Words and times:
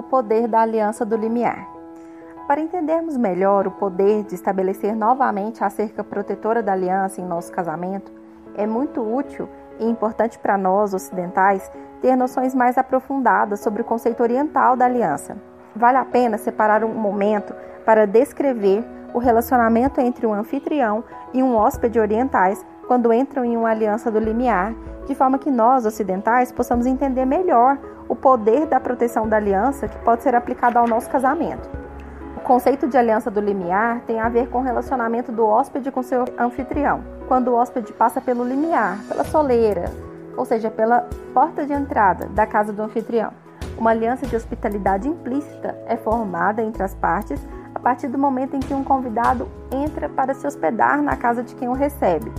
o 0.00 0.02
poder 0.02 0.48
da 0.48 0.60
aliança 0.60 1.04
do 1.04 1.16
limiar. 1.16 1.68
Para 2.46 2.60
entendermos 2.60 3.16
melhor 3.16 3.66
o 3.66 3.70
poder 3.70 4.24
de 4.24 4.34
estabelecer 4.34 4.96
novamente 4.96 5.62
a 5.62 5.70
cerca 5.70 6.02
protetora 6.02 6.62
da 6.62 6.72
aliança 6.72 7.20
em 7.20 7.24
nosso 7.24 7.52
casamento, 7.52 8.10
é 8.56 8.66
muito 8.66 9.00
útil 9.00 9.48
e 9.78 9.84
importante 9.88 10.38
para 10.38 10.58
nós 10.58 10.92
ocidentais 10.92 11.70
ter 12.02 12.16
noções 12.16 12.54
mais 12.54 12.76
aprofundadas 12.76 13.60
sobre 13.60 13.82
o 13.82 13.84
conceito 13.84 14.22
oriental 14.22 14.74
da 14.74 14.86
aliança. 14.86 15.36
Vale 15.76 15.98
a 15.98 16.04
pena 16.04 16.38
separar 16.38 16.82
um 16.82 16.92
momento 16.92 17.54
para 17.84 18.06
descrever 18.06 18.84
o 19.14 19.18
relacionamento 19.18 20.00
entre 20.00 20.26
um 20.26 20.34
anfitrião 20.34 21.04
e 21.32 21.42
um 21.42 21.54
hóspede 21.54 22.00
orientais 22.00 22.64
quando 22.90 23.12
entram 23.12 23.44
em 23.44 23.56
uma 23.56 23.68
aliança 23.68 24.10
do 24.10 24.18
limiar, 24.18 24.74
de 25.06 25.14
forma 25.14 25.38
que 25.38 25.48
nós, 25.48 25.86
ocidentais, 25.86 26.50
possamos 26.50 26.86
entender 26.86 27.24
melhor 27.24 27.78
o 28.08 28.16
poder 28.16 28.66
da 28.66 28.80
proteção 28.80 29.28
da 29.28 29.36
aliança 29.36 29.86
que 29.86 29.96
pode 30.00 30.24
ser 30.24 30.34
aplicado 30.34 30.76
ao 30.76 30.88
nosso 30.88 31.08
casamento. 31.08 31.70
O 32.36 32.40
conceito 32.40 32.88
de 32.88 32.98
aliança 32.98 33.30
do 33.30 33.40
limiar 33.40 34.00
tem 34.08 34.18
a 34.18 34.28
ver 34.28 34.48
com 34.48 34.58
o 34.58 34.62
relacionamento 34.64 35.30
do 35.30 35.46
hóspede 35.46 35.92
com 35.92 36.02
seu 36.02 36.24
anfitrião. 36.36 37.04
Quando 37.28 37.52
o 37.52 37.54
hóspede 37.54 37.92
passa 37.92 38.20
pelo 38.20 38.42
limiar, 38.42 38.98
pela 39.06 39.22
soleira, 39.22 39.84
ou 40.36 40.44
seja, 40.44 40.68
pela 40.68 41.06
porta 41.32 41.64
de 41.64 41.72
entrada 41.72 42.26
da 42.26 42.44
casa 42.44 42.72
do 42.72 42.82
anfitrião. 42.82 43.30
Uma 43.78 43.90
aliança 43.90 44.26
de 44.26 44.34
hospitalidade 44.34 45.08
implícita 45.08 45.78
é 45.86 45.96
formada 45.96 46.60
entre 46.60 46.82
as 46.82 46.96
partes 46.96 47.40
a 47.72 47.78
partir 47.78 48.08
do 48.08 48.18
momento 48.18 48.56
em 48.56 48.60
que 48.60 48.74
um 48.74 48.82
convidado 48.82 49.46
entra 49.70 50.08
para 50.08 50.34
se 50.34 50.44
hospedar 50.44 51.00
na 51.00 51.16
casa 51.16 51.44
de 51.44 51.54
quem 51.54 51.68
o 51.68 51.72
recebe. 51.72 52.32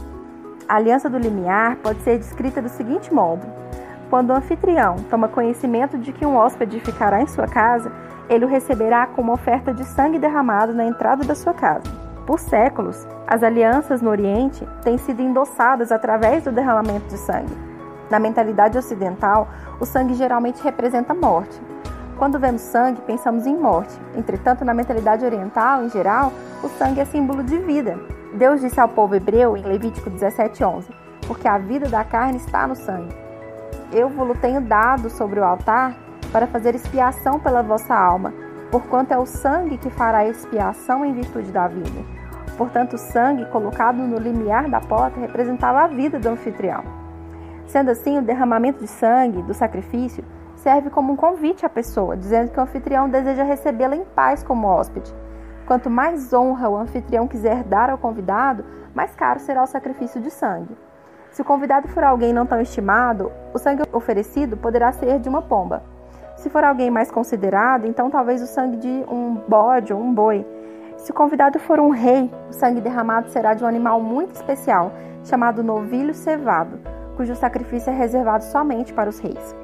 A 0.71 0.77
aliança 0.77 1.09
do 1.09 1.17
limiar 1.17 1.75
pode 1.83 2.01
ser 2.01 2.17
descrita 2.17 2.61
do 2.61 2.69
seguinte 2.69 3.13
modo: 3.13 3.45
quando 4.09 4.29
o 4.29 4.33
anfitrião 4.33 4.95
toma 5.09 5.27
conhecimento 5.27 5.97
de 5.97 6.13
que 6.13 6.25
um 6.25 6.37
hóspede 6.37 6.79
ficará 6.79 7.21
em 7.21 7.27
sua 7.27 7.45
casa, 7.45 7.91
ele 8.29 8.45
o 8.45 8.47
receberá 8.47 9.05
com 9.05 9.21
uma 9.21 9.33
oferta 9.33 9.73
de 9.73 9.83
sangue 9.83 10.17
derramado 10.17 10.73
na 10.73 10.85
entrada 10.85 11.25
da 11.25 11.35
sua 11.35 11.53
casa. 11.53 11.83
Por 12.25 12.39
séculos, 12.39 13.05
as 13.27 13.43
alianças 13.43 14.01
no 14.01 14.09
Oriente 14.09 14.65
têm 14.81 14.97
sido 14.97 15.21
endossadas 15.21 15.91
através 15.91 16.45
do 16.45 16.53
derramamento 16.53 17.05
de 17.07 17.17
sangue. 17.17 17.53
Na 18.09 18.17
mentalidade 18.17 18.77
ocidental, 18.77 19.49
o 19.77 19.85
sangue 19.85 20.13
geralmente 20.13 20.63
representa 20.63 21.13
morte. 21.13 21.61
Quando 22.17 22.39
vemos 22.39 22.61
sangue, 22.61 23.01
pensamos 23.01 23.45
em 23.45 23.57
morte. 23.57 23.93
Entretanto, 24.15 24.63
na 24.63 24.73
mentalidade 24.73 25.25
oriental, 25.25 25.83
em 25.83 25.89
geral, 25.89 26.31
o 26.63 26.69
sangue 26.69 27.01
é 27.01 27.05
símbolo 27.05 27.43
de 27.43 27.57
vida. 27.57 28.20
Deus 28.33 28.61
disse 28.61 28.79
ao 28.79 28.87
povo 28.87 29.15
hebreu 29.15 29.57
em 29.57 29.63
Levítico 29.63 30.09
17:11: 30.09 30.89
Porque 31.27 31.47
a 31.47 31.57
vida 31.57 31.89
da 31.89 32.03
carne 32.03 32.37
está 32.37 32.65
no 32.65 32.75
sangue. 32.75 33.13
Eu 33.91 34.07
vos 34.07 34.37
tenho 34.39 34.61
dado 34.61 35.09
sobre 35.09 35.39
o 35.39 35.43
altar 35.43 35.95
para 36.31 36.47
fazer 36.47 36.73
expiação 36.73 37.39
pela 37.39 37.61
vossa 37.61 37.93
alma, 37.93 38.33
porquanto 38.71 39.13
é 39.13 39.17
o 39.17 39.25
sangue 39.25 39.77
que 39.77 39.89
fará 39.89 40.25
expiação 40.25 41.03
em 41.03 41.13
virtude 41.13 41.51
da 41.51 41.67
vida. 41.67 41.99
Portanto, 42.57 42.93
o 42.93 42.97
sangue 42.97 43.45
colocado 43.47 43.97
no 43.97 44.17
limiar 44.17 44.69
da 44.69 44.79
porta 44.79 45.19
representava 45.19 45.81
a 45.81 45.87
vida 45.87 46.19
do 46.19 46.29
anfitrião. 46.29 46.83
Sendo 47.65 47.91
assim, 47.91 48.17
o 48.17 48.21
derramamento 48.21 48.79
de 48.79 48.87
sangue 48.87 49.41
do 49.43 49.53
sacrifício 49.53 50.23
serve 50.55 50.89
como 50.89 51.11
um 51.11 51.15
convite 51.15 51.65
à 51.65 51.69
pessoa, 51.69 52.15
dizendo 52.15 52.51
que 52.51 52.59
o 52.59 52.63
anfitrião 52.63 53.09
deseja 53.09 53.43
recebê-la 53.43 53.95
em 53.95 54.05
paz 54.05 54.43
como 54.43 54.67
hóspede. 54.67 55.13
Quanto 55.71 55.89
mais 55.89 56.33
honra 56.33 56.67
o 56.67 56.75
anfitrião 56.75 57.29
quiser 57.29 57.63
dar 57.63 57.89
ao 57.89 57.97
convidado, 57.97 58.65
mais 58.93 59.15
caro 59.15 59.39
será 59.39 59.63
o 59.63 59.65
sacrifício 59.65 60.19
de 60.19 60.29
sangue. 60.29 60.77
Se 61.31 61.41
o 61.41 61.45
convidado 61.45 61.87
for 61.87 62.03
alguém 62.03 62.33
não 62.33 62.45
tão 62.45 62.59
estimado, 62.59 63.31
o 63.53 63.57
sangue 63.57 63.83
oferecido 63.93 64.57
poderá 64.57 64.91
ser 64.91 65.17
de 65.17 65.29
uma 65.29 65.41
pomba. 65.41 65.81
Se 66.35 66.49
for 66.49 66.61
alguém 66.61 66.91
mais 66.91 67.09
considerado, 67.09 67.87
então 67.87 68.09
talvez 68.09 68.41
o 68.41 68.47
sangue 68.47 68.75
de 68.75 69.05
um 69.09 69.35
bode 69.47 69.93
ou 69.93 70.01
um 70.01 70.13
boi. 70.13 70.45
Se 70.97 71.11
o 71.11 71.13
convidado 71.13 71.57
for 71.57 71.79
um 71.79 71.91
rei, 71.91 72.29
o 72.49 72.51
sangue 72.51 72.81
derramado 72.81 73.29
será 73.29 73.53
de 73.53 73.63
um 73.63 73.67
animal 73.67 74.01
muito 74.01 74.35
especial, 74.35 74.91
chamado 75.23 75.63
novilho 75.63 76.13
cevado, 76.13 76.81
cujo 77.15 77.33
sacrifício 77.33 77.91
é 77.91 77.95
reservado 77.95 78.43
somente 78.43 78.93
para 78.93 79.09
os 79.09 79.19
reis. 79.19 79.55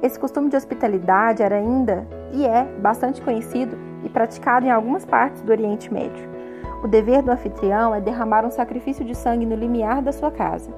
Esse 0.00 0.16
costume 0.16 0.48
de 0.48 0.56
hospitalidade 0.56 1.42
era 1.42 1.56
ainda 1.56 2.06
e 2.32 2.46
é 2.46 2.62
bastante 2.78 3.20
conhecido 3.20 3.76
praticado 4.10 4.66
em 4.66 4.70
algumas 4.70 5.04
partes 5.04 5.42
do 5.42 5.50
Oriente 5.50 5.92
Médio. 5.92 6.28
O 6.82 6.88
dever 6.88 7.22
do 7.22 7.30
anfitrião 7.30 7.94
é 7.94 8.00
derramar 8.00 8.44
um 8.44 8.50
sacrifício 8.50 9.04
de 9.04 9.14
sangue 9.14 9.44
no 9.44 9.54
limiar 9.54 10.00
da 10.00 10.12
sua 10.12 10.30
casa. 10.30 10.70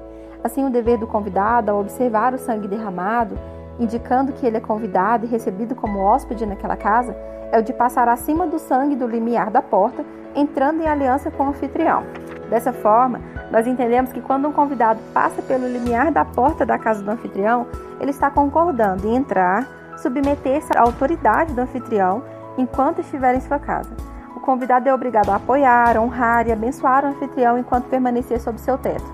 Assim, 0.42 0.64
o 0.64 0.70
dever 0.70 0.98
do 0.98 1.06
convidado, 1.06 1.70
ao 1.70 1.80
observar 1.80 2.34
o 2.34 2.38
sangue 2.38 2.66
derramado, 2.66 3.38
indicando 3.78 4.32
que 4.32 4.44
ele 4.44 4.56
é 4.56 4.60
convidado 4.60 5.24
e 5.24 5.28
recebido 5.28 5.74
como 5.74 6.00
hóspede 6.00 6.44
naquela 6.44 6.76
casa, 6.76 7.16
é 7.52 7.58
o 7.58 7.62
de 7.62 7.72
passar 7.72 8.08
acima 8.08 8.46
do 8.46 8.58
sangue 8.58 8.96
do 8.96 9.06
limiar 9.06 9.50
da 9.50 9.62
porta, 9.62 10.04
entrando 10.34 10.82
em 10.82 10.88
aliança 10.88 11.30
com 11.30 11.44
o 11.44 11.48
anfitrião. 11.48 12.02
Dessa 12.50 12.72
forma, 12.72 13.20
nós 13.50 13.66
entendemos 13.66 14.12
que 14.12 14.20
quando 14.20 14.48
um 14.48 14.52
convidado 14.52 14.98
passa 15.12 15.40
pelo 15.42 15.68
limiar 15.68 16.10
da 16.10 16.24
porta 16.24 16.66
da 16.66 16.78
casa 16.78 17.02
do 17.02 17.10
anfitrião, 17.10 17.66
ele 18.00 18.10
está 18.10 18.30
concordando 18.30 19.06
em 19.06 19.14
entrar, 19.14 19.66
submeter-se 19.98 20.76
à 20.76 20.80
autoridade 20.80 21.52
do 21.52 21.60
anfitrião 21.60 22.22
enquanto 22.58 23.00
estiver 23.00 23.34
em 23.34 23.40
sua 23.40 23.58
casa. 23.58 23.90
O 24.34 24.40
convidado 24.40 24.88
é 24.88 24.94
obrigado 24.94 25.30
a 25.30 25.36
apoiar, 25.36 25.96
honrar 25.96 26.46
e 26.46 26.52
abençoar 26.52 27.04
o 27.04 27.08
anfitrião 27.08 27.58
enquanto 27.58 27.88
permanecer 27.88 28.40
sob 28.40 28.58
seu 28.58 28.76
teto. 28.78 29.12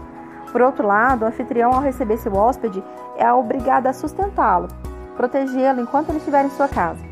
Por 0.50 0.62
outro 0.62 0.86
lado, 0.86 1.24
o 1.24 1.28
anfitrião, 1.28 1.72
ao 1.72 1.80
receber 1.80 2.16
seu 2.16 2.34
hóspede, 2.34 2.82
é 3.16 3.30
obrigado 3.32 3.86
a 3.86 3.92
sustentá-lo, 3.92 4.68
protegê-lo 5.16 5.80
enquanto 5.80 6.08
ele 6.08 6.18
estiver 6.18 6.44
em 6.44 6.50
sua 6.50 6.68
casa. 6.68 7.04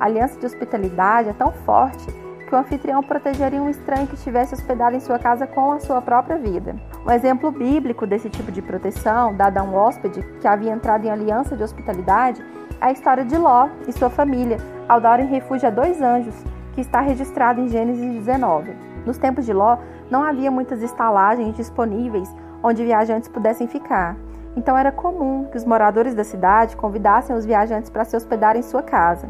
A 0.00 0.06
aliança 0.06 0.38
de 0.38 0.46
hospitalidade 0.46 1.28
é 1.28 1.32
tão 1.32 1.52
forte 1.52 2.21
que 2.52 2.56
o 2.56 2.58
anfitrião 2.58 3.02
protegeria 3.02 3.62
um 3.62 3.70
estranho 3.70 4.06
que 4.06 4.14
estivesse 4.14 4.52
hospedado 4.52 4.94
em 4.94 5.00
sua 5.00 5.18
casa 5.18 5.46
com 5.46 5.72
a 5.72 5.80
sua 5.80 6.02
própria 6.02 6.36
vida. 6.36 6.76
Um 7.06 7.10
exemplo 7.10 7.50
bíblico 7.50 8.06
desse 8.06 8.28
tipo 8.28 8.52
de 8.52 8.60
proteção, 8.60 9.34
dada 9.34 9.60
a 9.60 9.62
um 9.62 9.74
hóspede 9.74 10.22
que 10.38 10.46
havia 10.46 10.70
entrado 10.70 11.06
em 11.06 11.10
aliança 11.10 11.56
de 11.56 11.62
hospitalidade, 11.62 12.44
é 12.78 12.84
a 12.84 12.92
história 12.92 13.24
de 13.24 13.38
Ló 13.38 13.70
e 13.88 13.92
sua 13.92 14.10
família 14.10 14.58
ao 14.86 15.00
darem 15.00 15.28
refúgio 15.28 15.66
a 15.66 15.70
dois 15.70 16.02
anjos, 16.02 16.34
que 16.74 16.82
está 16.82 17.00
registrado 17.00 17.58
em 17.58 17.68
Gênesis 17.68 18.04
19. 18.04 18.76
Nos 19.06 19.16
tempos 19.16 19.46
de 19.46 19.54
Ló, 19.54 19.78
não 20.10 20.22
havia 20.22 20.50
muitas 20.50 20.82
estalagens 20.82 21.56
disponíveis 21.56 22.28
onde 22.62 22.84
viajantes 22.84 23.30
pudessem 23.30 23.66
ficar. 23.66 24.14
Então 24.54 24.76
era 24.76 24.92
comum 24.92 25.46
que 25.50 25.56
os 25.56 25.64
moradores 25.64 26.14
da 26.14 26.22
cidade 26.22 26.76
convidassem 26.76 27.34
os 27.34 27.46
viajantes 27.46 27.88
para 27.88 28.04
se 28.04 28.14
hospedar 28.14 28.56
em 28.56 28.62
sua 28.62 28.82
casa. 28.82 29.26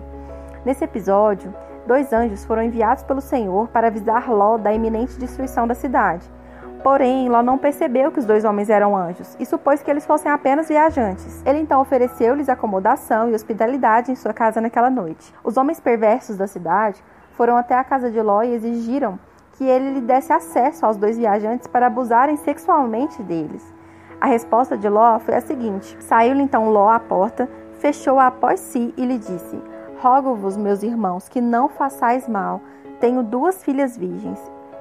Nesse 0.65 0.83
episódio, 0.83 1.55
dois 1.87 2.13
anjos 2.13 2.45
foram 2.45 2.63
enviados 2.63 3.03
pelo 3.03 3.21
Senhor 3.21 3.69
para 3.69 3.89
avisar 3.89 4.31
Ló 4.31 4.57
da 4.57 4.73
iminente 4.73 5.19
destruição 5.19 5.67
da 5.67 5.75
cidade. 5.75 6.31
Porém, 6.83 7.29
Ló 7.29 7.43
não 7.43 7.59
percebeu 7.59 8.11
que 8.11 8.19
os 8.19 8.25
dois 8.25 8.45
homens 8.45 8.69
eram 8.69 8.97
anjos 8.97 9.37
e 9.39 9.47
supôs 9.47 9.83
que 9.83 9.91
eles 9.91 10.05
fossem 10.05 10.31
apenas 10.31 10.69
viajantes. 10.69 11.41
Ele 11.47 11.61
então 11.61 11.81
ofereceu-lhes 11.81 12.49
acomodação 12.49 13.31
e 13.31 13.35
hospitalidade 13.35 14.11
em 14.11 14.17
sua 14.17 14.33
casa 14.33 14.61
naquela 14.61 14.91
noite. 14.91 15.33
Os 15.45 15.57
homens 15.57 15.79
perversos 15.79 16.37
da 16.37 16.49
cidade 16.49 17.03
foram 17.37 17.57
até 17.57 17.77
a 17.77 17.85
casa 17.85 18.11
de 18.11 18.21
Ló 18.21 18.43
e 18.43 18.53
exigiram 18.53 19.19
que 19.53 19.65
ele 19.65 19.91
lhe 19.91 20.01
desse 20.01 20.33
acesso 20.33 20.85
aos 20.85 20.97
dois 20.97 21.17
viajantes 21.17 21.69
para 21.69 21.87
abusarem 21.87 22.37
sexualmente 22.37 23.23
deles. 23.23 23.63
A 24.21 24.27
resposta 24.27 24.77
de 24.77 24.89
Ló 24.89 25.19
foi 25.21 25.37
a 25.37 25.41
seguinte: 25.41 25.97
Saiu-lhe 26.01 26.43
então 26.43 26.71
Ló 26.71 26.89
à 26.89 26.99
porta, 26.99 27.49
fechou-a 27.79 28.27
após 28.27 28.59
si 28.59 28.93
e 28.97 29.05
lhe 29.05 29.19
disse: 29.19 29.72
Rogo-vos, 30.03 30.57
meus 30.57 30.83
irmãos, 30.83 31.29
que 31.29 31.41
não 31.41 31.69
façais 31.69 32.27
mal. 32.27 32.61
Tenho 32.99 33.23
duas 33.23 33.63
filhas 33.63 33.97
virgens. 33.97 34.41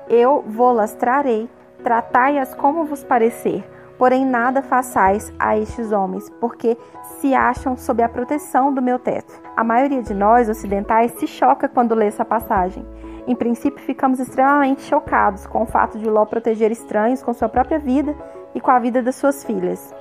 Eu 0.09 0.44
vou-las 0.48 0.96
trarei, 0.96 1.48
tratai-as 1.84 2.56
como 2.56 2.86
vos 2.86 3.04
parecer. 3.04 3.64
Porém, 4.00 4.26
nada 4.26 4.64
façais 4.64 5.32
a 5.38 5.56
estes 5.56 5.92
homens, 5.92 6.28
porque 6.42 6.76
se 7.20 7.36
acham 7.36 7.78
sob 7.78 8.02
a 8.02 8.09
proteção 8.09 8.74
do 8.74 8.82
meu 8.82 8.98
teto. 8.98 9.40
A 9.56 9.64
maioria 9.64 10.02
de 10.02 10.12
nós, 10.12 10.50
ocidentais, 10.50 11.12
se 11.12 11.28
choca 11.28 11.70
quando 11.70 11.94
lê 11.94 12.08
essa 12.08 12.26
passagem. 12.26 12.84
Em 13.28 13.35
princípio, 13.35 13.85
ficamos 13.85 14.20
extremamente 14.20 14.82
chocados 14.82 15.46
com 15.46 15.62
o 15.62 15.68
fato 15.68 16.00
de 16.00 16.09
Ló 16.09 16.26
proteger 16.26 16.72
estranhos 16.72 17.22
com 17.22 17.32
sua 17.32 17.47
própria 17.47 17.78
vida 17.78 18.16
e 18.56 18.59
com 18.59 18.72
a 18.72 18.79
vida 18.79 19.03
das 19.03 19.18
suas 19.18 19.44
filhas. 19.44 19.94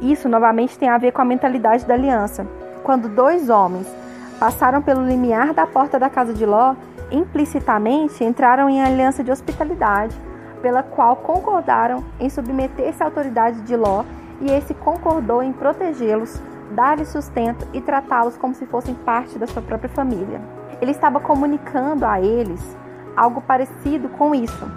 Isso 0.00 0.28
novamente 0.28 0.78
tem 0.78 0.88
a 0.88 0.98
ver 0.98 1.10
com 1.10 1.20
a 1.20 1.24
mentalidade 1.24 1.84
da 1.84 1.94
aliança. 1.94 2.46
Quando 2.84 3.08
dois 3.08 3.50
homens 3.50 4.01
passaram 4.42 4.82
pelo 4.82 5.06
limiar 5.06 5.54
da 5.54 5.68
porta 5.68 6.00
da 6.00 6.10
casa 6.10 6.34
de 6.34 6.44
Ló, 6.44 6.74
implicitamente 7.12 8.24
entraram 8.24 8.68
em 8.68 8.82
aliança 8.82 9.22
de 9.22 9.30
hospitalidade, 9.30 10.20
pela 10.60 10.82
qual 10.82 11.14
concordaram 11.14 12.02
em 12.18 12.28
submeter-se 12.28 13.00
à 13.04 13.06
autoridade 13.06 13.60
de 13.60 13.76
Ló 13.76 14.02
e 14.40 14.50
esse 14.50 14.74
concordou 14.74 15.44
em 15.44 15.52
protegê-los, 15.52 16.42
dar-lhes 16.72 17.06
sustento 17.06 17.68
e 17.72 17.80
tratá-los 17.80 18.36
como 18.36 18.52
se 18.52 18.66
fossem 18.66 18.96
parte 18.96 19.38
da 19.38 19.46
sua 19.46 19.62
própria 19.62 19.88
família. 19.88 20.40
Ele 20.80 20.90
estava 20.90 21.20
comunicando 21.20 22.04
a 22.04 22.20
eles 22.20 22.76
algo 23.16 23.40
parecido 23.42 24.08
com 24.08 24.34
isso, 24.34 24.68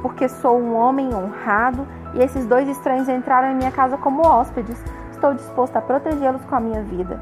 porque 0.00 0.28
sou 0.28 0.60
um 0.60 0.76
homem 0.76 1.12
honrado 1.12 1.84
e 2.14 2.22
esses 2.22 2.46
dois 2.46 2.68
estranhos 2.68 3.08
entraram 3.08 3.50
em 3.50 3.56
minha 3.56 3.72
casa 3.72 3.96
como 3.96 4.24
hóspedes. 4.24 4.80
Estou 5.10 5.34
disposto 5.34 5.74
a 5.74 5.80
protegê-los 5.80 6.44
com 6.44 6.54
a 6.54 6.60
minha 6.60 6.84
vida. 6.84 7.18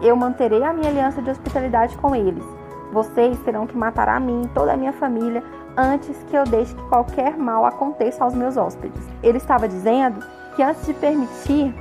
Eu 0.00 0.16
manterei 0.16 0.62
a 0.62 0.72
minha 0.72 0.88
aliança 0.88 1.20
de 1.20 1.30
hospitalidade 1.30 1.96
com 1.98 2.14
eles. 2.16 2.44
Vocês 2.92 3.38
terão 3.40 3.66
que 3.66 3.76
matar 3.76 4.08
a 4.08 4.18
mim 4.18 4.42
e 4.44 4.48
toda 4.48 4.72
a 4.72 4.76
minha 4.76 4.92
família 4.92 5.42
antes 5.76 6.16
que 6.24 6.36
eu 6.36 6.44
deixe 6.44 6.74
que 6.74 6.82
qualquer 6.88 7.36
mal 7.36 7.64
aconteça 7.64 8.24
aos 8.24 8.34
meus 8.34 8.56
hóspedes. 8.56 9.00
Ele 9.22 9.38
estava 9.38 9.68
dizendo 9.68 10.24
que 10.56 10.62
antes 10.62 10.84
de 10.86 10.94
permitir 10.94 11.74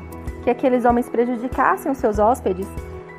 que 0.44 0.50
aqueles 0.50 0.86
homens 0.86 1.10
prejudicassem 1.10 1.92
os 1.92 1.98
seus 1.98 2.20
hóspedes, 2.20 2.68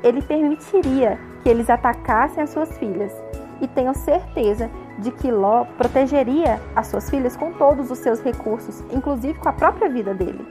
ele 0.03 0.23
permitiria 0.23 1.19
que 1.43 1.49
eles 1.49 1.69
atacassem 1.69 2.43
as 2.43 2.51
suas 2.51 2.77
filhas. 2.79 3.13
E 3.61 3.69
tenho 3.69 3.95
certeza 3.95 4.71
de 4.99 5.11
que 5.11 5.31
Ló 5.31 5.65
protegeria 5.77 6.61
as 6.75 6.87
suas 6.87 7.11
filhas 7.11 7.37
com 7.37 7.53
todos 7.53 7.91
os 7.91 7.99
seus 7.99 8.21
recursos, 8.21 8.83
inclusive 8.91 9.39
com 9.39 9.49
a 9.49 9.53
própria 9.53 9.89
vida 9.89 10.15
dele. 10.15 10.47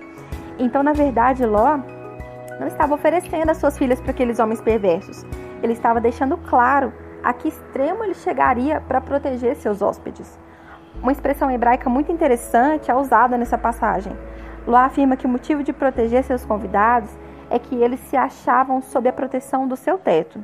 Então, 0.60 0.84
na 0.84 0.94
verdade, 0.94 1.46
Ló 1.46 1.80
não 2.60 2.68
estava 2.68 2.94
oferecendo 2.94 3.50
as 3.50 3.58
suas 3.58 3.78
filhas 3.78 4.02
para 4.02 4.12
aqueles 4.12 4.38
homens 4.38 4.62
perversos. 4.62 5.26
Ele 5.64 5.74
estava 5.74 6.02
deixando 6.02 6.38
claro 6.38 6.92
a 7.24 7.34
que 7.34 7.48
extremo 7.48 8.04
ele 8.04 8.14
chegaria 8.14 8.82
para 8.82 9.02
proteger 9.02 9.56
seus 9.56 9.82
hóspedes. 9.82 10.38
Uma 11.02 11.12
expressão 11.12 11.50
hebraica 11.50 11.90
muito 11.90 12.12
interessante 12.12 12.92
é 12.92 12.96
usada 12.96 13.38
nessa 13.38 13.58
passagem. 13.58 14.14
Ló 14.68 14.78
afirma 14.78 15.16
que 15.16 15.26
o 15.26 15.30
motivo 15.30 15.64
de 15.64 15.72
proteger 15.72 16.24
seus 16.24 16.46
convidados 16.46 17.10
é 17.50 17.58
que 17.58 17.76
eles 17.76 18.00
se 18.02 18.18
achavam 18.18 18.82
sob 18.82 19.08
a 19.08 19.14
proteção 19.14 19.68
do 19.68 19.76
seu 19.76 19.98
teto. 19.98 20.44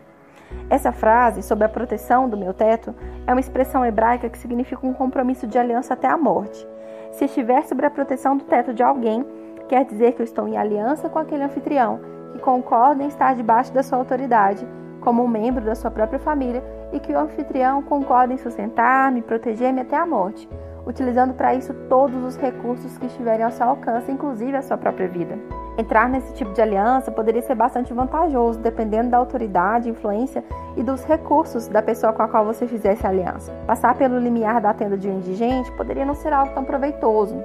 Essa 0.69 0.91
frase, 0.91 1.43
sob 1.43 1.63
a 1.63 1.69
proteção 1.69 2.29
do 2.29 2.37
meu 2.37 2.53
teto, 2.53 2.95
é 3.27 3.33
uma 3.33 3.39
expressão 3.39 3.85
hebraica 3.85 4.29
que 4.29 4.37
significa 4.37 4.87
um 4.87 4.93
compromisso 4.93 5.45
de 5.45 5.57
aliança 5.57 5.93
até 5.93 6.07
a 6.07 6.17
morte. 6.17 6.65
Se 7.11 7.25
estiver 7.25 7.63
sob 7.63 7.85
a 7.85 7.89
proteção 7.89 8.37
do 8.37 8.45
teto 8.45 8.73
de 8.73 8.81
alguém, 8.81 9.25
quer 9.67 9.85
dizer 9.85 10.13
que 10.13 10.21
eu 10.21 10.25
estou 10.25 10.47
em 10.47 10.57
aliança 10.57 11.09
com 11.09 11.19
aquele 11.19 11.43
anfitrião, 11.43 11.99
que 12.33 12.39
concorda 12.39 13.03
em 13.03 13.07
estar 13.07 13.35
debaixo 13.35 13.73
da 13.73 13.83
sua 13.83 13.97
autoridade, 13.97 14.67
como 15.01 15.23
um 15.23 15.27
membro 15.27 15.63
da 15.63 15.75
sua 15.75 15.91
própria 15.91 16.19
família, 16.19 16.63
e 16.91 16.99
que 16.99 17.13
o 17.13 17.19
anfitrião 17.19 17.81
concorda 17.81 18.33
em 18.33 18.37
sustentar-me, 18.37 19.21
proteger-me 19.21 19.81
até 19.81 19.97
a 19.97 20.05
morte 20.05 20.47
utilizando 20.85 21.33
para 21.33 21.55
isso 21.55 21.73
todos 21.89 22.23
os 22.23 22.37
recursos 22.37 22.97
que 22.97 23.07
estiverem 23.07 23.43
ao 23.43 23.51
seu 23.51 23.67
alcance, 23.67 24.11
inclusive 24.11 24.55
a 24.55 24.61
sua 24.61 24.77
própria 24.77 25.07
vida. 25.07 25.37
Entrar 25.77 26.07
nesse 26.07 26.33
tipo 26.33 26.53
de 26.53 26.61
aliança 26.61 27.11
poderia 27.11 27.41
ser 27.41 27.55
bastante 27.55 27.93
vantajoso, 27.93 28.59
dependendo 28.59 29.09
da 29.09 29.17
autoridade, 29.17 29.89
influência 29.89 30.43
e 30.77 30.83
dos 30.83 31.03
recursos 31.03 31.67
da 31.67 31.81
pessoa 31.81 32.13
com 32.13 32.21
a 32.21 32.27
qual 32.27 32.45
você 32.45 32.65
fizesse 32.65 33.05
aliança. 33.05 33.51
Passar 33.67 33.95
pelo 33.95 34.17
limiar 34.17 34.61
da 34.61 34.73
tenda 34.73 34.97
de 34.97 35.09
um 35.09 35.17
indigente 35.17 35.71
poderia 35.73 36.05
não 36.05 36.15
ser 36.15 36.31
algo 36.31 36.53
tão 36.53 36.63
proveitoso, 36.63 37.35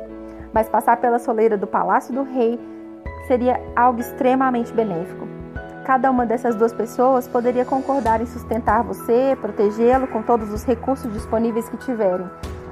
mas 0.53 0.69
passar 0.69 0.97
pela 0.99 1.19
soleira 1.19 1.57
do 1.57 1.67
palácio 1.67 2.15
do 2.15 2.23
rei 2.23 2.59
seria 3.27 3.61
algo 3.77 4.01
extremamente 4.01 4.73
benéfico. 4.73 5.29
Cada 5.85 6.11
uma 6.11 6.27
dessas 6.27 6.55
duas 6.55 6.73
pessoas 6.73 7.27
poderia 7.27 7.65
concordar 7.65 8.21
em 8.21 8.27
sustentar 8.27 8.83
você, 8.83 9.37
protegê-lo 9.41 10.07
com 10.07 10.23
todos 10.23 10.53
os 10.53 10.65
recursos 10.65 11.13
disponíveis 11.13 11.69
que 11.69 11.77
tiverem, 11.79 12.29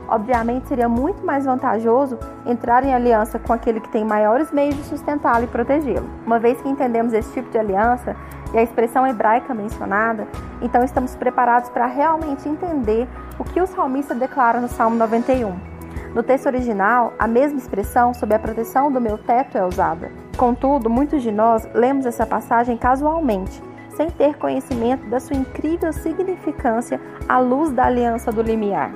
Obviamente, 0.09 0.67
seria 0.69 0.89
muito 0.89 1.25
mais 1.25 1.45
vantajoso 1.45 2.19
entrar 2.47 2.83
em 2.83 2.95
aliança 2.95 3.39
com 3.39 3.53
aquele 3.53 3.79
que 3.79 3.91
tem 3.91 4.05
maiores 4.05 4.51
meios 4.51 4.75
de 4.75 4.85
sustentá-lo 4.85 5.45
e 5.45 5.47
protegê-lo. 5.47 6.09
Uma 6.25 6.39
vez 6.39 6.61
que 6.63 6.69
entendemos 6.69 7.13
esse 7.13 7.31
tipo 7.35 7.51
de 7.51 7.59
aliança 7.59 8.17
e 8.55 8.59
a 8.59 8.63
expressão 8.63 9.07
hebraica 9.07 9.53
mencionada, 9.53 10.27
então 10.63 10.83
estamos 10.83 11.15
preparados 11.15 11.69
para 11.69 11.85
realmente 11.85 12.49
entender 12.49 13.07
o 13.39 13.45
que 13.45 13.61
o 13.61 13.67
salmista 13.67 14.15
declara 14.15 14.61
no 14.61 14.69
Salmo 14.69 14.97
91. 14.97 15.78
No 16.15 16.23
texto 16.23 16.47
original, 16.47 17.13
a 17.19 17.27
mesma 17.27 17.59
expressão, 17.59 18.15
sob 18.15 18.35
a 18.35 18.39
proteção 18.39 18.91
do 18.91 19.01
meu 19.01 19.19
teto, 19.19 19.59
é 19.59 19.65
usada. 19.65 20.11
Contudo, 20.37 20.89
muitos 20.89 21.23
de 21.23 21.31
nós 21.31 21.69
lemos 21.75 22.07
essa 22.07 22.27
passagem 22.27 22.77
casualmente, 22.77 23.63
sem 23.91 24.09
ter 24.11 24.37
conhecimento 24.37 25.07
da 25.11 25.21
sua 25.21 25.37
incrível 25.37 25.93
significância 25.93 27.01
à 27.29 27.39
luz 27.39 27.71
da 27.73 27.85
aliança 27.85 28.33
do 28.33 28.43
limiar. 28.43 28.93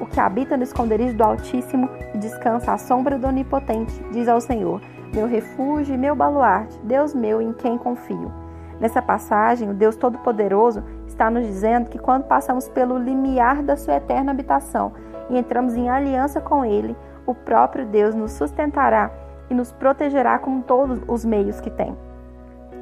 O 0.00 0.06
que 0.06 0.18
habita 0.18 0.56
no 0.56 0.62
esconderijo 0.62 1.14
do 1.14 1.22
Altíssimo 1.22 1.88
e 2.14 2.18
descansa 2.18 2.72
à 2.72 2.78
sombra 2.78 3.18
do 3.18 3.28
Onipotente, 3.28 4.02
diz 4.10 4.26
ao 4.28 4.40
Senhor: 4.40 4.80
Meu 5.14 5.26
refúgio 5.26 5.94
e 5.94 5.98
meu 5.98 6.16
baluarte, 6.16 6.78
Deus 6.82 7.14
meu 7.14 7.40
em 7.40 7.52
quem 7.52 7.78
confio. 7.78 8.32
Nessa 8.80 9.02
passagem, 9.02 9.68
o 9.68 9.74
Deus 9.74 9.94
Todo-Poderoso 9.94 10.82
está 11.06 11.30
nos 11.30 11.46
dizendo 11.46 11.90
que 11.90 11.98
quando 11.98 12.24
passamos 12.24 12.66
pelo 12.66 12.96
limiar 12.96 13.62
da 13.62 13.76
sua 13.76 13.96
eterna 13.96 14.32
habitação 14.32 14.92
e 15.30 15.38
entramos 15.38 15.74
em 15.74 15.88
aliança 15.88 16.40
com 16.40 16.64
Ele, 16.64 16.96
o 17.26 17.34
próprio 17.34 17.86
Deus 17.86 18.14
nos 18.14 18.32
sustentará 18.32 19.10
e 19.48 19.54
nos 19.54 19.72
protegerá 19.72 20.38
com 20.38 20.60
todos 20.60 21.00
os 21.08 21.24
meios 21.24 21.60
que 21.60 21.70
tem. 21.70 21.96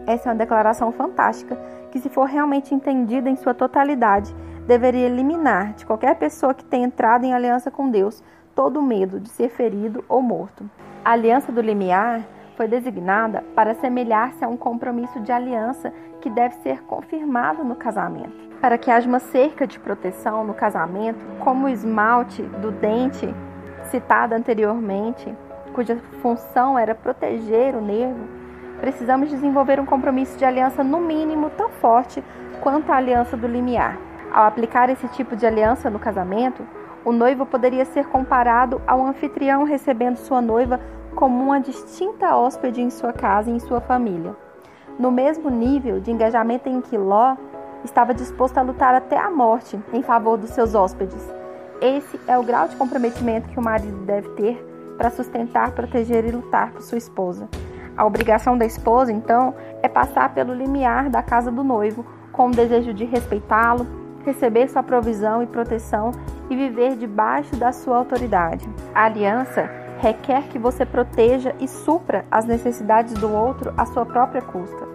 Essa 0.07 0.29
é 0.29 0.33
uma 0.33 0.39
declaração 0.39 0.91
fantástica 0.91 1.57
que, 1.91 1.99
se 1.99 2.09
for 2.09 2.25
realmente 2.27 2.75
entendida 2.75 3.29
em 3.29 3.37
sua 3.37 3.55
totalidade, 3.55 4.35
deveria 4.67 5.07
eliminar 5.07 5.75
de 5.75 5.87
qualquer 5.87 6.15
pessoa 6.17 6.55
que 6.55 6.65
tenha 6.65 6.87
entrado 6.87 7.25
em 7.25 7.35
aliança 7.35 7.71
com 7.71 7.91
Deus 7.91 8.23
todo 8.55 8.81
o 8.81 8.83
medo 8.83 9.21
de 9.21 9.29
ser 9.29 9.49
ferido 9.51 10.05
ou 10.09 10.21
morto. 10.21 10.69
A 11.05 11.13
aliança 11.13 11.53
do 11.53 11.61
limiar 11.61 12.27
foi 12.57 12.67
designada 12.67 13.45
para 13.55 13.75
semelhar-se 13.75 14.45
a 14.45 14.49
um 14.49 14.57
compromisso 14.57 15.21
de 15.21 15.31
aliança 15.31 15.93
que 16.21 16.31
deve 16.31 16.55
ser 16.57 16.83
confirmado 16.83 17.65
no 17.65 17.75
casamento. 17.75 18.49
Para 18.61 18.77
que 18.77 18.91
haja 18.91 19.09
uma 19.09 19.21
cerca 19.21 19.67
de 19.67 19.79
proteção 19.79 20.45
no 20.45 20.55
casamento, 20.55 21.19
como 21.41 21.67
o 21.67 21.69
esmalte 21.69 22.43
do 22.43 22.71
dente 22.73 23.33
citado 23.85 24.35
anteriormente, 24.35 25.35
cuja 25.73 25.97
função 26.21 26.79
era 26.79 26.95
proteger 26.95 27.75
o 27.75 27.81
nervo, 27.81 28.27
precisamos 28.81 29.31
desenvolver 29.31 29.79
um 29.79 29.87
compromisso 29.87 30.37
de 30.37 30.45
aliança 30.45 30.83
no 30.83 31.01
mínimo 31.01 31.51
tão 31.51 31.69
forte 31.69 32.23
quanto 32.61 32.91
a 32.91 32.97
aliança 32.97 33.37
do 33.37 33.47
limiar. 33.47 33.99
Ao 34.33 34.45
aplicar 34.45 34.91
esse 34.91 35.09
tipo 35.09 35.37
de 35.37 35.47
aliança 35.47 35.89
no 35.89 35.99
casamento, 35.99 36.67
o 37.05 37.13
noivo 37.13 37.47
poderia 37.47 37.85
ser 37.85 38.07
comparado 38.07 38.83
ao 38.87 39.05
anfitrião 39.05 39.65
recebendo 39.65 40.17
sua 40.17 40.43
noiva 40.43 40.81
como 41.15 41.43
uma 41.43 41.61
distinta 41.61 42.37
hóspede 42.37 42.83
em 42.83 42.91
sua 42.91 43.13
casa 43.13 43.51
e 43.51 43.55
em 43.55 43.59
sua 43.59 43.81
família. 43.81 44.37
No 44.99 45.11
mesmo 45.11 45.49
nível 45.49 46.01
de 46.01 46.11
engajamento 46.11 46.69
em 46.69 46.81
que 46.81 46.99
Ló 46.99 47.37
estava 47.85 48.13
disposto 48.13 48.59
a 48.59 48.63
lutar 48.63 48.95
até 48.95 49.17
a 49.17 49.31
morte 49.31 49.79
em 49.93 50.03
favor 50.03 50.37
dos 50.37 50.51
seus 50.51 50.75
hóspedes. 50.75 51.23
Esse 51.81 52.19
é 52.27 52.37
o 52.37 52.43
grau 52.43 52.67
de 52.67 52.75
comprometimento 52.75 53.49
que 53.49 53.59
o 53.59 53.63
marido 53.63 53.99
deve 54.05 54.29
ter 54.31 54.65
para 54.97 55.11
sustentar, 55.11 55.71
proteger 55.71 56.25
e 56.25 56.33
lutar 56.33 56.73
por 56.73 56.83
sua 56.83 56.99
esposa. 56.99 57.49
A 57.97 58.05
obrigação 58.05 58.59
da 58.59 58.67
esposa, 58.67 59.13
então, 59.13 59.55
é 59.83 59.89
passar 59.89 60.35
pelo 60.35 60.53
limiar 60.53 61.09
da 61.09 61.23
casa 61.23 61.53
do 61.53 61.63
noivo 61.63 62.05
com 62.33 62.49
o 62.49 62.51
desejo 62.51 62.93
de 62.93 63.05
respeitá-lo, 63.05 63.87
receber 64.25 64.69
sua 64.69 64.83
provisão 64.83 65.43
e 65.43 65.47
proteção 65.47 66.11
e 66.51 66.57
viver 66.57 66.97
debaixo 66.97 67.55
da 67.57 67.71
sua 67.73 67.97
autoridade. 67.97 68.69
A 68.95 69.05
aliança 69.05 69.71
requer 70.01 70.43
que 70.49 70.59
você 70.59 70.87
proteja 70.87 71.55
e 71.61 71.67
supra 71.67 72.25
as 72.31 72.45
necessidades 72.45 73.15
do 73.15 73.33
outro 73.33 73.73
à 73.77 73.85
sua 73.87 74.07
própria 74.07 74.43
custa. 74.43 74.87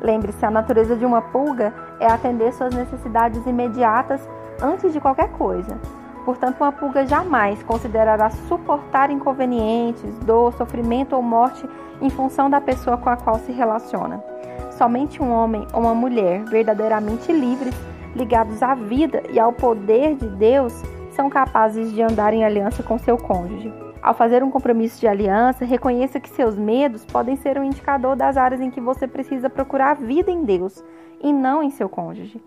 Lembre-se, 0.00 0.44
a 0.44 0.50
natureza 0.50 0.96
de 0.96 1.04
uma 1.04 1.22
pulga 1.22 1.72
é 1.98 2.06
atender 2.06 2.52
suas 2.52 2.74
necessidades 2.74 3.44
imediatas 3.46 4.20
antes 4.62 4.92
de 4.92 5.00
qualquer 5.00 5.30
coisa. 5.30 5.78
Portanto, 6.24 6.60
uma 6.60 6.72
pulga 6.72 7.06
jamais 7.06 7.62
considerará 7.62 8.30
suportar 8.30 9.10
inconvenientes, 9.10 10.18
dor, 10.20 10.52
sofrimento 10.54 11.14
ou 11.14 11.22
morte 11.22 11.68
em 12.00 12.10
função 12.10 12.48
da 12.48 12.60
pessoa 12.60 12.96
com 12.96 13.10
a 13.10 13.16
qual 13.16 13.38
se 13.38 13.52
relaciona. 13.52 14.22
Somente 14.70 15.22
um 15.22 15.32
homem 15.32 15.66
ou 15.72 15.80
uma 15.80 15.94
mulher 15.94 16.44
verdadeiramente 16.44 17.32
livres 17.32 17.74
ligados 18.14 18.62
à 18.62 18.74
vida 18.74 19.22
e 19.30 19.38
ao 19.38 19.52
poder 19.52 20.14
de 20.16 20.28
Deus, 20.28 20.72
são 21.14 21.28
capazes 21.28 21.92
de 21.92 22.02
andar 22.02 22.32
em 22.32 22.44
aliança 22.44 22.82
com 22.82 22.98
seu 22.98 23.16
cônjuge. 23.16 23.72
Ao 24.04 24.12
fazer 24.12 24.44
um 24.44 24.50
compromisso 24.50 25.00
de 25.00 25.08
aliança, 25.08 25.64
reconheça 25.64 26.20
que 26.20 26.28
seus 26.28 26.58
medos 26.58 27.06
podem 27.06 27.36
ser 27.36 27.56
um 27.58 27.64
indicador 27.64 28.14
das 28.14 28.36
áreas 28.36 28.60
em 28.60 28.70
que 28.70 28.78
você 28.78 29.08
precisa 29.08 29.48
procurar 29.48 29.94
vida 29.94 30.30
em 30.30 30.44
Deus 30.44 30.84
e 31.22 31.32
não 31.32 31.62
em 31.62 31.70
seu 31.70 31.88
cônjuge. 31.88 32.38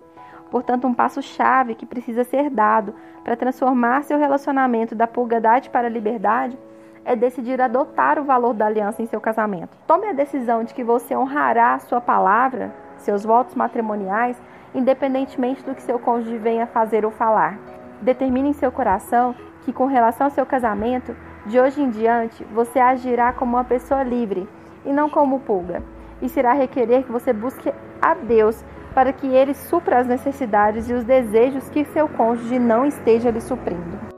Portanto, 0.52 0.86
um 0.86 0.94
passo-chave 0.94 1.74
que 1.74 1.84
precisa 1.84 2.24
ser 2.24 2.52
dado 2.52 2.94
para 3.24 3.36
transformar 3.36 4.04
seu 4.04 4.20
relacionamento 4.20 4.94
da 4.94 5.08
purgadade 5.08 5.72
para 5.72 5.88
a 5.88 5.90
liberdade 5.90 6.56
é 7.04 7.16
decidir 7.16 7.60
adotar 7.60 8.20
o 8.20 8.24
valor 8.24 8.54
da 8.54 8.68
aliança 8.68 9.02
em 9.02 9.08
seu 9.08 9.20
casamento. 9.20 9.76
Tome 9.88 10.06
a 10.06 10.14
decisão 10.14 10.64
de 10.64 10.76
que 10.76 10.84
você 10.84 11.18
honrará 11.18 11.74
a 11.74 11.80
sua 11.80 12.00
palavra, 12.00 12.72
seus 12.98 13.26
votos 13.26 13.56
matrimoniais, 13.56 14.40
independentemente 14.76 15.64
do 15.64 15.74
que 15.74 15.82
seu 15.82 15.98
cônjuge 15.98 16.38
venha 16.38 16.68
fazer 16.68 17.04
ou 17.04 17.10
falar. 17.10 17.58
Determine 18.00 18.50
em 18.50 18.54
seu 18.54 18.72
coração 18.72 19.34
que, 19.66 19.74
com 19.74 19.88
relação 19.88 20.28
ao 20.28 20.32
seu 20.32 20.46
casamento, 20.46 21.16
de 21.48 21.60
hoje 21.60 21.82
em 21.82 21.90
diante 21.90 22.44
você 22.54 22.80
agirá 22.80 23.32
como 23.32 23.56
uma 23.56 23.64
pessoa 23.64 24.04
livre 24.04 24.48
e 24.86 24.92
não 24.92 25.10
como 25.10 25.40
pulga, 25.40 25.82
e 26.22 26.30
será 26.30 26.54
requerer 26.54 27.04
que 27.04 27.12
você 27.12 27.34
busque 27.34 27.74
a 28.02 28.14
Deus 28.14 28.64
para 28.94 29.14
que 29.14 29.28
ele 29.28 29.54
supra 29.54 30.00
as 30.00 30.08
necessidades 30.08 30.90
e 30.90 30.94
os 30.94 31.04
desejos 31.04 31.70
que 31.70 31.86
seu 31.86 32.08
cônjuge 32.08 32.60
não 32.60 32.86
esteja 32.86 33.30
lhe 33.30 33.42
suprindo. 33.42 34.17